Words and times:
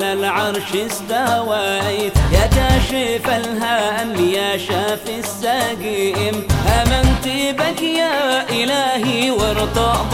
على 0.00 0.12
العرش 0.12 0.74
استويت. 0.74 2.12
يا 2.32 2.46
كاشف 2.46 3.28
الهم 3.28 4.28
يا 4.28 4.56
شافي 4.56 5.18
السقيم. 5.18 6.46
آمنت 6.68 7.28
بك 7.60 7.82
يا 7.82 8.48
إلهي 8.50 9.30
وارتضيت 9.30 10.10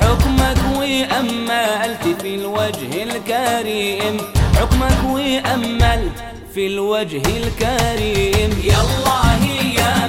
حكمك 0.00 0.58
وأملت 0.78 2.04
في 2.22 2.34
الوجه 2.34 3.02
الكريم. 3.02 4.16
حكمك 4.56 5.04
وأملت 5.04 6.12
في 6.54 6.66
الوجه 6.66 7.22
الكريم. 7.36 8.50
يا 8.64 8.78
الله 8.84 9.44
يا 9.78 10.03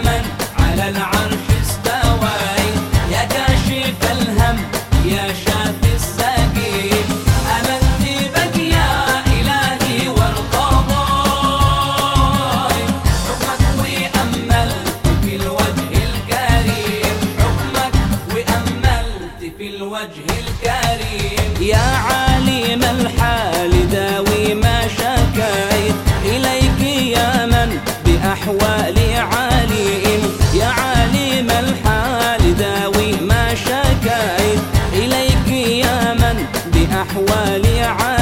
الوجه 20.05 20.39
الكريم. 20.39 21.69
يا 21.69 21.77
عالم 21.77 22.83
الحال 22.83 23.89
داوي 23.89 24.53
ما 24.53 24.81
شكيت. 24.87 25.95
إليك 26.25 26.81
يا 27.17 27.45
من 27.45 27.79
بأحوالي 28.05 29.15
عالم 29.17 30.21
يا 30.53 30.65
عالم 30.65 31.49
الحال 31.49 32.57
داوي 32.57 33.11
ما 33.21 33.55
شكيت. 33.55 34.61
إليك 34.93 35.47
يا 35.85 36.13
من 36.13 36.45
بأحوالي 36.73 37.81
عالم 37.81 38.14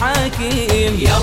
حكيم 0.00 1.00
يا 1.00 1.16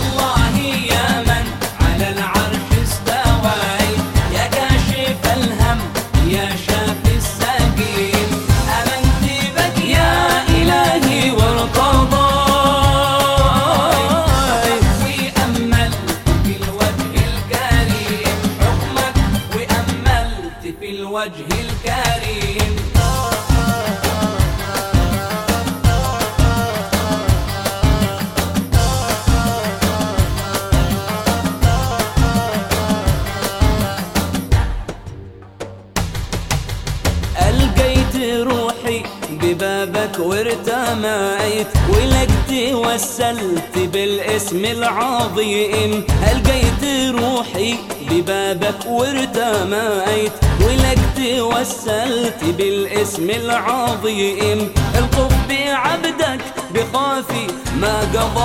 ببابك 39.85 40.19
وارتميت 40.19 41.67
ولقت 41.89 42.51
وسلت 42.73 43.77
بالاسم 43.77 44.65
العظيم. 44.65 46.03
ألقيت 46.31 46.83
روحي 47.15 47.75
ببابك 48.09 48.85
وارتميت 48.87 50.31
ولقت 50.61 51.19
وسلت 51.39 52.43
بالاسم 52.43 53.29
العظيم. 53.29 54.73
القف 54.97 55.33
بعبدك 55.49 56.41
بخافي 56.73 57.47
ما 57.81 57.99
قضيت. 58.15 58.43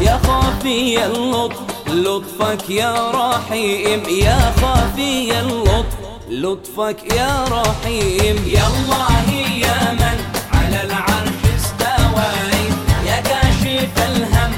يا 0.00 0.20
خافي 0.26 1.06
اللطف 1.06 1.60
لطفك 1.88 2.70
يا 2.70 3.10
رحيم. 3.10 4.02
يا 4.08 4.52
خافي 4.62 5.40
اللطف 5.40 5.96
لطفك 6.30 7.14
يا 7.14 7.44
رحيم. 7.44 8.36
يا 8.46 8.66
الله 8.66 9.30
يا 9.64 9.92
من 9.92 10.18
على 10.52 10.82
العرش 10.82 11.40
استويت 11.56 12.76
يا 13.06 13.20
كاشف 13.20 13.92
الهم 14.08 14.52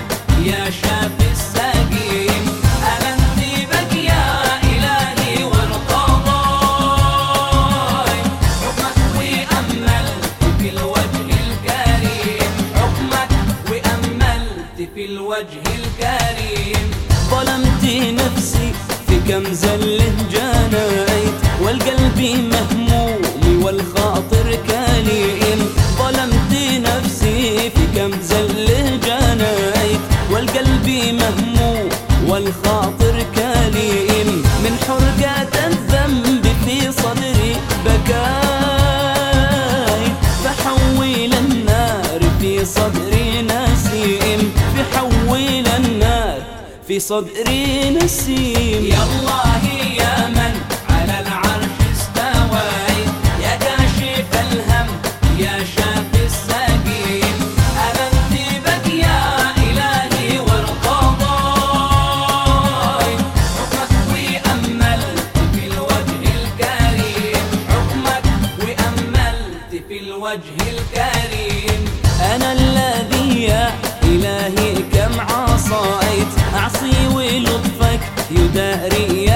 يا 0.44 0.70
شافي 0.70 1.28
السقيم. 1.32 2.44
آمنت 2.92 3.40
بك 3.70 3.92
يا 3.94 4.26
إلهي 4.62 5.44
وارتضيت 5.44 6.38
حكمك 8.62 8.98
وأملت 9.16 10.22
في 10.58 10.68
الوجه 10.68 11.28
الكريم. 11.44 12.52
حكمك 12.74 13.32
وأملت 13.70 14.78
في 14.94 15.02
الوجه 15.04 15.64
الكريم. 15.78 16.86
ظلمت 17.30 17.84
نفسي 18.20 18.68
في 19.08 19.16
كم 19.28 19.44
زله 19.52 20.14
جنيت. 20.32 21.47
والقلب 21.68 22.20
مهموم 22.52 23.20
والخاطر 23.62 24.58
كليم 24.68 25.60
ظلمت 25.98 26.52
نفسي 26.88 27.70
في 27.70 27.84
كم 27.96 28.12
زله 28.22 28.84
جنيت 29.06 30.00
والقلب 30.30 30.88
مهموم 31.20 31.88
والخاطر 32.28 33.16
كليم 33.34 34.28
من 34.64 34.74
حرقة 34.88 35.66
الذنب 35.66 36.44
في 36.64 36.76
صدري 36.92 37.56
بكاي. 37.84 39.24
فحول 40.44 41.32
النار 41.34 42.20
في 42.40 42.64
صدري 42.64 43.42
نسيم. 43.42 44.52
فحول 44.76 45.66
النار 45.76 46.38
في 46.88 47.00
صدري 47.00 47.90
نسيم. 47.90 48.86
يا 48.86 49.02
الله 49.02 49.67
الوجه 70.28 70.78
الكريم. 70.78 71.84
أنا 72.34 72.52
الذي 72.52 73.42
يا 73.42 73.74
إلهي 74.02 74.74
كم 74.92 75.20
عصيت. 75.20 76.28
أعصي 76.54 77.06
ولطفك 77.14 78.00
يداري 78.30 79.27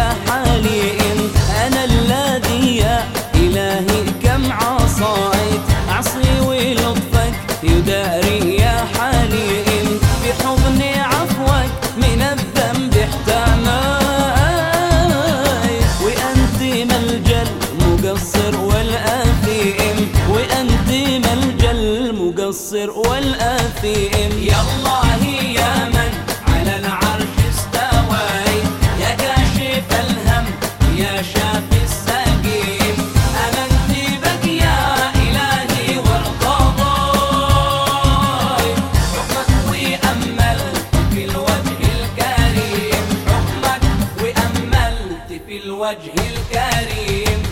بالوجه 45.52 46.12
الكريم. 46.16 47.51